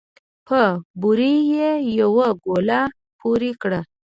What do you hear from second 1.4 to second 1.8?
يې